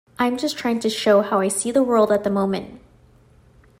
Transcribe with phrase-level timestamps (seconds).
[0.17, 2.81] I'm just trying to show how I see the world at the moment.